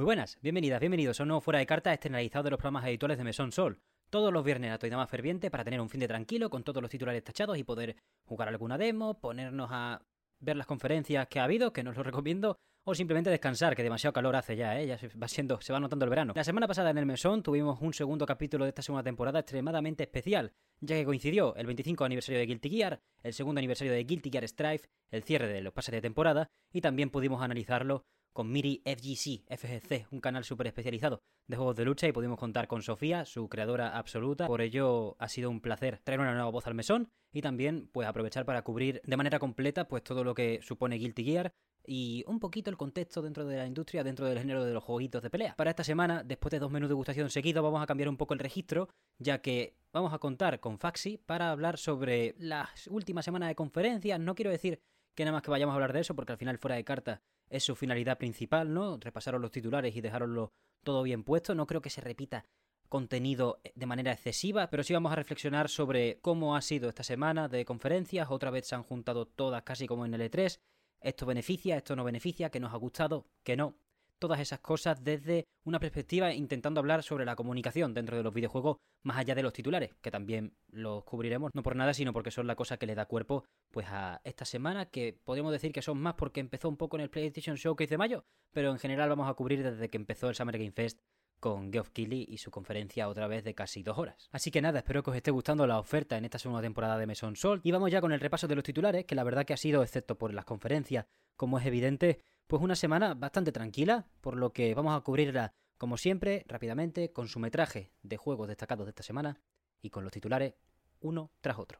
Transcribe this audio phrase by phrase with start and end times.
[0.00, 3.18] Muy buenas, bienvenidas, bienvenidos a un nuevo Fuera de Carta externalizado de los programas habituales
[3.18, 3.82] de Mesón Sol.
[4.08, 6.80] Todos los viernes a tu más ferviente para tener un fin de tranquilo con todos
[6.80, 10.00] los titulares tachados y poder jugar alguna demo, ponernos a
[10.38, 14.14] ver las conferencias que ha habido, que nos lo recomiendo, o simplemente descansar, que demasiado
[14.14, 14.86] calor hace ya, ¿eh?
[14.86, 16.32] ya se va siendo, se va notando el verano.
[16.34, 20.04] La semana pasada en el Mesón tuvimos un segundo capítulo de esta segunda temporada extremadamente
[20.04, 24.30] especial, ya que coincidió el 25 aniversario de Guilty Gear, el segundo aniversario de Guilty
[24.30, 28.82] Gear Strife, el cierre de los pases de temporada, y también pudimos analizarlo con Miri
[28.84, 33.24] FGC, FGC, un canal súper especializado de juegos de lucha y pudimos contar con Sofía,
[33.24, 34.46] su creadora absoluta.
[34.46, 38.06] Por ello ha sido un placer traer una nueva voz al mesón y también pues
[38.06, 41.52] aprovechar para cubrir de manera completa pues todo lo que supone Guilty Gear
[41.84, 45.22] y un poquito el contexto dentro de la industria, dentro del género de los jueguitos
[45.22, 45.54] de pelea.
[45.56, 48.34] Para esta semana, después de dos menús de gustación seguidos, vamos a cambiar un poco
[48.34, 53.48] el registro, ya que vamos a contar con Faxi para hablar sobre las últimas semanas
[53.48, 54.20] de conferencias.
[54.20, 54.80] No quiero decir
[55.14, 57.22] que nada más que vayamos a hablar de eso, porque al final fuera de carta
[57.50, 58.96] es su finalidad principal, ¿no?
[58.98, 61.54] Repasaron los titulares y dejaroslo todo bien puesto.
[61.54, 62.46] No creo que se repita
[62.88, 67.48] contenido de manera excesiva, pero sí vamos a reflexionar sobre cómo ha sido esta semana
[67.48, 68.30] de conferencias.
[68.30, 70.60] Otra vez se han juntado todas casi como en el E3.
[71.00, 73.76] Esto beneficia, esto no beneficia, que nos ha gustado, que no
[74.20, 78.76] todas esas cosas desde una perspectiva intentando hablar sobre la comunicación dentro de los videojuegos
[79.02, 82.46] más allá de los titulares, que también los cubriremos, no por nada, sino porque son
[82.46, 85.98] la cosa que le da cuerpo pues a esta semana, que podríamos decir que son
[85.98, 89.28] más porque empezó un poco en el PlayStation Showcase de mayo, pero en general vamos
[89.28, 91.00] a cubrir desde que empezó el Summer Game Fest
[91.40, 94.28] con Geoff Keighley y su conferencia otra vez de casi dos horas.
[94.30, 97.06] Así que nada, espero que os esté gustando la oferta en esta segunda temporada de
[97.06, 97.60] Meson Sol.
[97.64, 99.82] Y vamos ya con el repaso de los titulares, que la verdad que ha sido,
[99.82, 104.74] excepto por las conferencias, como es evidente, pues una semana bastante tranquila, por lo que
[104.74, 109.38] vamos a cubrirla, como siempre, rápidamente, con su metraje de juegos destacados de esta semana
[109.80, 110.54] y con los titulares
[111.00, 111.78] uno tras otro.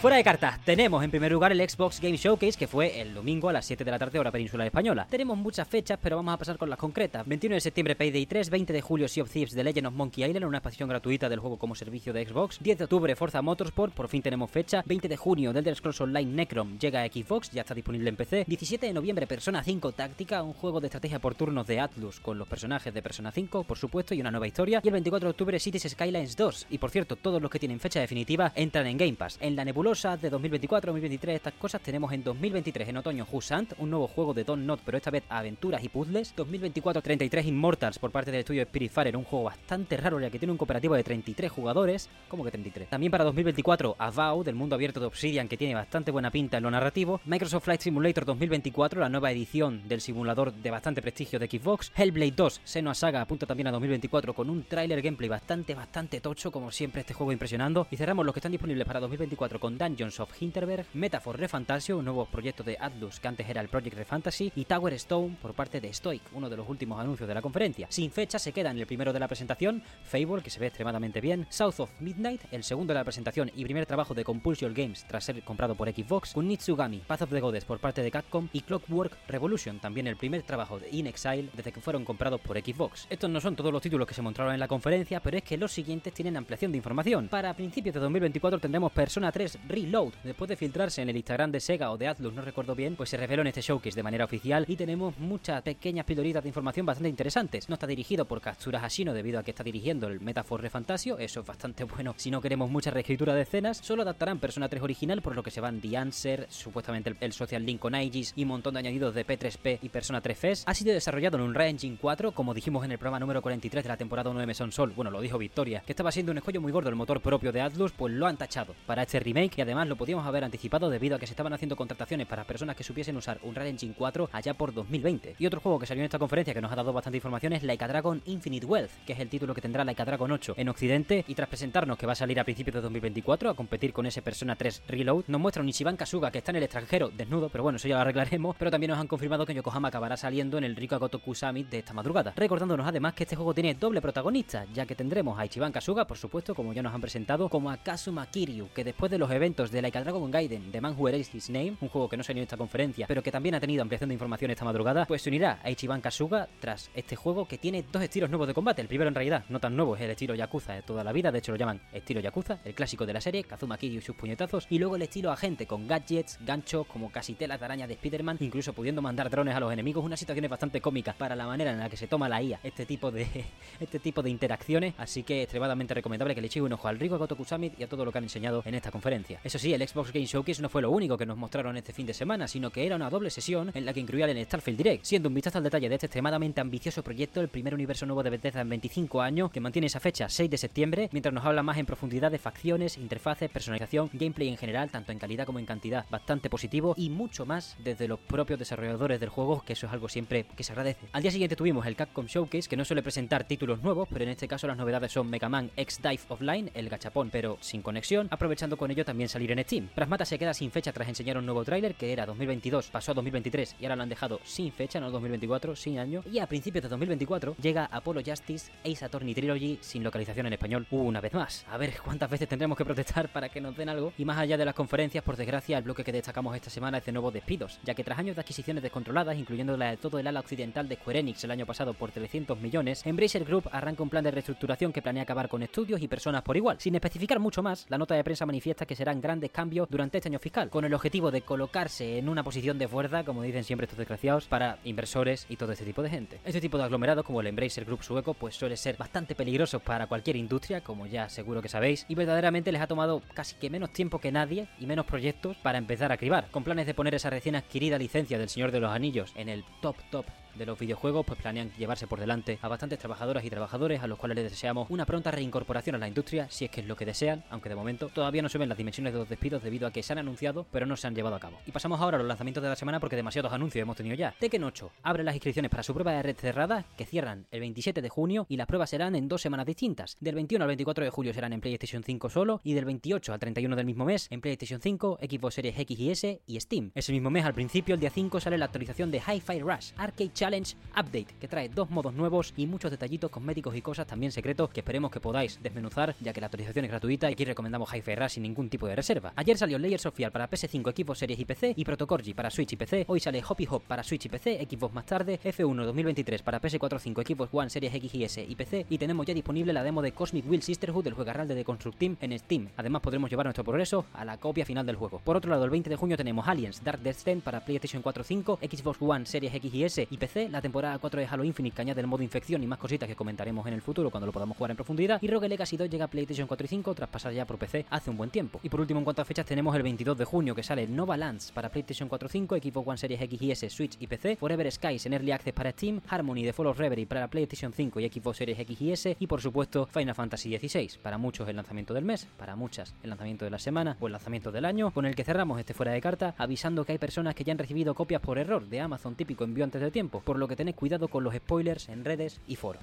[0.00, 3.50] Fuera de cartas, tenemos en primer lugar el Xbox Game Showcase que fue el domingo
[3.50, 5.06] a las 7 de la tarde hora peninsular española.
[5.10, 7.26] Tenemos muchas fechas, pero vamos a pasar con las concretas.
[7.26, 10.24] 21 de septiembre Payday 3, 20 de julio Sea of Thieves The Legend of Monkey
[10.24, 12.58] Island, una expansión gratuita del juego como servicio de Xbox.
[12.62, 14.82] 10 de octubre Forza Motorsport, por fin tenemos fecha.
[14.86, 18.46] 20 de junio Elder Scrolls Online Necrom llega a Xbox, ya está disponible en PC.
[18.48, 22.38] 17 de noviembre Persona 5 Táctica, un juego de estrategia por turnos de Atlus con
[22.38, 24.80] los personajes de Persona 5, por supuesto, y una nueva historia.
[24.82, 26.68] Y el 24 de octubre Cities Skylines 2.
[26.70, 29.36] Y por cierto, todos los que tienen fecha definitiva entran en Game Pass.
[29.42, 33.90] En la nebulosa de 2024 2023, estas cosas tenemos en 2023, en otoño, Husant, un
[33.90, 36.32] nuevo juego de Don Not, pero esta vez aventuras y puzzles.
[36.36, 40.52] 2024, 33 Immortals por parte del estudio Spiritfarer, un juego bastante raro ya que tiene
[40.52, 42.08] un cooperativo de 33 jugadores.
[42.28, 42.88] ¿Cómo que 33?
[42.88, 46.62] También para 2024, Avowed, del mundo abierto de Obsidian, que tiene bastante buena pinta en
[46.62, 47.20] lo narrativo.
[47.24, 51.90] Microsoft Flight Simulator 2024, la nueva edición del simulador de bastante prestigio de Xbox.
[51.96, 56.52] Hellblade 2, Senua Saga, apunta también a 2024 con un tráiler gameplay bastante, bastante tocho,
[56.52, 57.88] como siempre este juego impresionando.
[57.90, 62.04] Y cerramos los que están disponibles para 2024 con Dungeons of Hinter Metaphor Refantasio, un
[62.04, 65.80] nuevo proyecto de Atlus que antes era el Project Refantasy, y Tower Stone por parte
[65.80, 67.86] de Stoic, uno de los últimos anuncios de la conferencia.
[67.88, 71.22] Sin fecha se queda en el primero de la presentación, Fable, que se ve extremadamente
[71.22, 75.06] bien, South of Midnight, el segundo de la presentación y primer trabajo de Compulsion Games
[75.08, 78.48] tras ser comprado por Xbox, con Nitsugami, Path of the Goddess por parte de Capcom
[78.52, 82.58] y Clockwork Revolution, también el primer trabajo de In Exile desde que fueron comprados por
[82.58, 83.06] Xbox.
[83.08, 85.56] Estos no son todos los títulos que se mostraron en la conferencia, pero es que
[85.56, 87.28] los siguientes tienen ampliación de información.
[87.28, 91.60] Para principios de 2024 tendremos Persona 3 Reload, después de filtrarse en el Instagram de
[91.60, 94.24] Sega o de Atlus, no recuerdo bien, pues se reveló en este showcase de manera
[94.24, 97.68] oficial y tenemos muchas pequeñas pildoritas de información bastante interesantes.
[97.68, 101.40] No está dirigido por Katsura Hashino debido a que está dirigiendo el Metaphor Refantasio, eso
[101.40, 103.78] es bastante bueno si no queremos mucha reescritura de escenas.
[103.78, 107.64] Solo adaptarán Persona 3 original, por lo que se van The Answer, supuestamente el, Social
[107.64, 110.64] Link con Aegis y un montón de añadidos de P3P y Persona 3 FES.
[110.66, 113.84] Ha sido desarrollado en un Unreal Engine 4, como dijimos en el programa número 43
[113.84, 116.38] de la temporada 1 de Meson Sol, bueno, lo dijo Victoria, que estaba siendo un
[116.38, 119.59] escollo muy gordo el motor propio de Atlus, pues lo han tachado para este remake
[119.60, 122.84] además lo podíamos haber anticipado debido a que se estaban haciendo contrataciones para personas que
[122.84, 125.36] supiesen usar Unreal Engine 4 allá por 2020.
[125.38, 127.62] Y otro juego que salió en esta conferencia que nos ha dado bastante información es
[127.62, 131.24] Laika Dragon Infinite Wealth, que es el título que tendrá Laika Dragon 8 en Occidente.
[131.28, 134.22] Y tras presentarnos que va a salir a principios de 2024 a competir con ese
[134.22, 137.64] Persona 3 Reload, nos muestra un Ichiban Kasuga que está en el extranjero desnudo, pero
[137.64, 140.64] bueno, eso ya lo arreglaremos, pero también nos han confirmado que Yokohama acabará saliendo en
[140.64, 144.66] el Riko Gotoku Summit de esta madrugada, recordándonos además que este juego tiene doble protagonista,
[144.72, 147.76] ya que tendremos a Ichiban Kasuga, por supuesto, como ya nos han presentado, como a
[147.76, 151.34] Kazuma Kiryu, que después de los eventos de Laika Dragon Gaiden de Man Who Erased
[151.34, 153.82] His Name, un juego que no salió en esta conferencia, pero que también ha tenido
[153.82, 157.58] ampliación de información esta madrugada, pues se unirá a Ichiban Kasuga tras este juego que
[157.58, 158.80] tiene dos estilos nuevos de combate.
[158.80, 161.32] El primero en realidad no tan nuevo es el estilo Yakuza de toda la vida,
[161.32, 164.14] de hecho lo llaman estilo Yakuza, el clásico de la serie, Kazuma Kiryu y sus
[164.14, 167.94] puñetazos, y luego el estilo agente con gadgets, ganchos, como casi telas de araña de
[167.94, 171.72] Spider-Man, incluso pudiendo mandar drones a los enemigos, una situación bastante cómica para la manera
[171.72, 173.26] en la que se toma la IA este tipo de
[173.80, 177.18] este tipo de interacciones, así que extremadamente recomendable que le echéis un ojo al Rico
[177.18, 179.39] Gotoku Summit y a todo lo que han enseñado en esta conferencia.
[179.42, 182.04] Eso sí, el Xbox Game Showcase no fue lo único que nos mostraron este fin
[182.04, 185.04] de semana, sino que era una doble sesión en la que incluía el Starfield Direct,
[185.04, 188.28] siendo un vistazo al detalle de este extremadamente ambicioso proyecto, el primer universo nuevo de
[188.28, 191.78] Bethesda en 25 años, que mantiene esa fecha 6 de septiembre, mientras nos habla más
[191.78, 196.04] en profundidad de facciones, interfaces, personalización, gameplay en general, tanto en calidad como en cantidad,
[196.10, 200.10] bastante positivo y mucho más desde los propios desarrolladores del juego, que eso es algo
[200.10, 201.08] siempre que se agradece.
[201.12, 204.30] Al día siguiente tuvimos el Capcom Showcase, que no suele presentar títulos nuevos, pero en
[204.30, 208.28] este caso las novedades son Mega Man X Dive Offline, el gachapón pero sin conexión,
[208.30, 209.88] aprovechando con ello también salir en Steam.
[209.94, 213.14] Prasmata se queda sin fecha tras enseñar un nuevo tráiler que era 2022, pasó a
[213.14, 216.22] 2023 y ahora lo han dejado sin fecha, no 2024, sin año.
[216.30, 220.86] Y a principios de 2024 llega Apollo Justice Ace Attorney Trilogy sin localización en español
[220.90, 221.64] una vez más.
[221.70, 224.12] A ver cuántas veces tendremos que protestar para que nos den algo.
[224.18, 227.04] Y más allá de las conferencias, por desgracia, el bloque que destacamos esta semana es
[227.04, 230.26] de nuevos despidos, ya que tras años de adquisiciones descontroladas, incluyendo la de todo el
[230.26, 234.10] ala occidental de Square Enix el año pasado por 300 millones, Embracer Group arranca un
[234.10, 236.76] plan de reestructuración que planea acabar con estudios y personas por igual.
[236.80, 240.38] Sin especificar mucho más, la nota de prensa manifiesta que grandes cambios durante este año
[240.38, 243.98] fiscal, con el objetivo de colocarse en una posición de fuerza, como dicen siempre estos
[243.98, 246.40] desgraciados, para inversores y todo este tipo de gente.
[246.44, 250.06] Este tipo de aglomerados, como el Embracer Group sueco, pues suele ser bastante peligroso para
[250.06, 253.92] cualquier industria, como ya seguro que sabéis, y verdaderamente les ha tomado casi que menos
[253.92, 257.30] tiempo que nadie y menos proyectos para empezar a cribar, con planes de poner esa
[257.30, 261.24] recién adquirida licencia del Señor de los Anillos en el top top de los videojuegos,
[261.26, 264.88] pues planean llevarse por delante a bastantes trabajadoras y trabajadores a los cuales les deseamos
[264.90, 267.74] una pronta reincorporación a la industria, si es que es lo que desean, aunque de
[267.74, 270.18] momento todavía no se ven las dimensiones de los despidos debido a que se han
[270.18, 271.58] anunciado, pero no se han llevado a cabo.
[271.66, 274.34] Y pasamos ahora a los lanzamientos de la semana porque demasiados anuncios hemos tenido ya.
[274.38, 278.02] Tekken 8 abre las inscripciones para su prueba de red cerrada, que cierran el 27
[278.02, 280.16] de junio y las pruebas serán en dos semanas distintas.
[280.20, 283.38] Del 21 al 24 de julio serán en PlayStation 5 solo y del 28 al
[283.38, 286.90] 31 del mismo mes en PlayStation 5, Xbox Series X y S y Steam.
[286.94, 290.32] Ese mismo mes al principio, el día 5, sale la actualización de Hi-Fi Rush Arcade
[290.40, 294.70] Challenge Update que trae dos modos nuevos y muchos detallitos cosméticos y cosas también secretos
[294.70, 298.14] que esperemos que podáis desmenuzar, ya que la actualización es gratuita y aquí recomendamos Hi-Fi
[298.30, 299.34] sin ningún tipo de reserva.
[299.36, 302.76] Ayer salió Layers of para PS5, Xbox Series y PC y Protocorgi para Switch y
[302.76, 303.04] PC.
[303.08, 306.98] Hoy sale Hoppy Hop para Switch y PC, Xbox más tarde, F1 2023 para PS4,
[306.98, 310.00] 5, Xbox One, Series X y S y PC y tenemos ya disponible la demo
[310.00, 312.68] de Cosmic Will Sisterhood del juegarral de Construct Team en Steam.
[312.78, 315.20] Además podremos llevar nuestro progreso a la copia final del juego.
[315.22, 318.58] Por otro lado, el 20 de junio tenemos Aliens Dark Descent para PlayStation 4, 5,
[318.62, 321.82] Xbox One, Series X y S y PC, la temporada 4 de Halo Infinite que
[321.82, 324.56] añade el modo infección y más cositas que comentaremos en el futuro cuando lo podamos
[324.56, 327.32] jugar en profundidad y Rogue Legacy 2 llega a PlayStation 4 y 5 tras pasar
[327.32, 328.60] ya por PC hace un buen tiempo.
[328.62, 331.16] Y por último en cuanto a fechas tenemos el 22 de junio que sale Nova
[331.16, 334.70] Lands para PlayStation 4, 5, Xbox One Series X y S, Switch y PC, Forever
[334.70, 338.08] Skies en Early Access para Steam, Harmony de Fall of Reverie para PlayStation 5 y
[338.08, 341.92] Xbox Series X y S y por supuesto Final Fantasy XVI, para muchos el lanzamiento
[341.92, 345.06] del mes, para muchas el lanzamiento de la semana o el lanzamiento del año, con
[345.06, 347.94] el que cerramos este fuera de carta avisando que hay personas que ya han recibido
[347.94, 351.08] copias por error de Amazon típico envío antes de tiempo, por lo que tened cuidado
[351.08, 352.82] con los spoilers en redes y foros.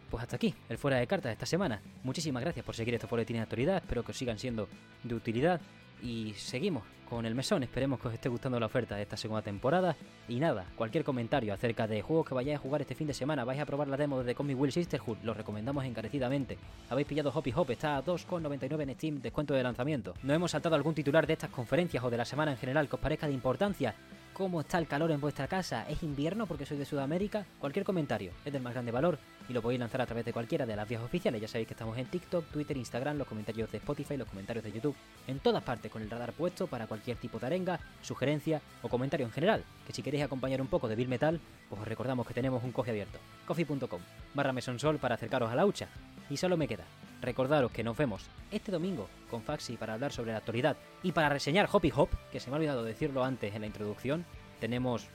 [0.10, 1.84] Pues hasta aquí, el fuera de cartas de esta semana.
[2.04, 4.68] Muchísimas gracias por seguir estos boletines de actualidad, espero que os sigan siendo
[5.04, 5.62] de utilidad.
[6.02, 9.42] Y seguimos con el mesón, esperemos que os esté gustando la oferta de esta segunda
[9.42, 9.96] temporada.
[10.28, 13.44] Y nada, cualquier comentario acerca de juegos que vayáis a jugar este fin de semana,
[13.44, 16.58] vais a probar la demo de Comic Will Sisterhood, lo recomendamos encarecidamente.
[16.90, 20.14] Habéis pillado Hoppy Hop, está a 2,99 en Steam, descuento de lanzamiento.
[20.22, 22.96] ¿No hemos saltado algún titular de estas conferencias o de la semana en general que
[22.96, 23.96] os parezca de importancia?
[24.40, 25.86] ¿Cómo está el calor en vuestra casa?
[25.90, 27.46] ¿Es invierno porque soy de Sudamérica?
[27.60, 29.20] Cualquier comentario es del más grande valor
[29.50, 31.42] y lo podéis lanzar a través de cualquiera de las vías oficiales.
[31.42, 34.72] Ya sabéis que estamos en TikTok, Twitter, Instagram, los comentarios de Spotify, los comentarios de
[34.72, 34.96] YouTube,
[35.28, 39.26] en todas partes con el radar puesto para cualquier tipo de arenga, sugerencia o comentario
[39.26, 39.66] en general.
[39.86, 42.72] Que si queréis acompañar un poco de Bill Metal, pues os recordamos que tenemos un
[42.72, 44.00] coffee abierto, coffee.com
[44.36, 45.90] barra mesonsol para acercaros a la hucha.
[46.30, 46.86] Y solo me queda
[47.22, 51.30] recordaros que nos vemos este domingo con Faxi para hablar sobre la actualidad y para
[51.30, 54.26] reseñar Hoppy Hop, que se me ha olvidado decirlo antes en la introducción.
[54.60, 55.08] Tenemos,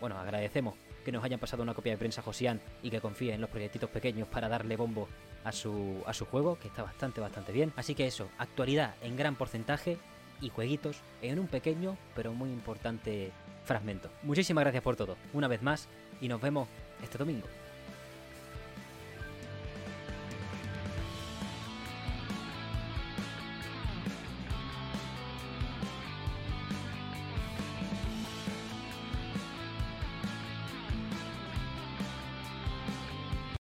[0.00, 3.40] bueno, agradecemos que nos hayan pasado una copia de prensa Josian y que confíe en
[3.40, 5.08] los proyectitos pequeños para darle bombo
[5.44, 7.72] a su, a su juego, que está bastante, bastante bien.
[7.76, 9.98] Así que eso, actualidad en gran porcentaje
[10.40, 13.30] y jueguitos en un pequeño pero muy importante
[13.64, 14.10] fragmento.
[14.22, 15.88] Muchísimas gracias por todo, una vez más,
[16.20, 16.68] y nos vemos
[17.02, 17.46] este domingo.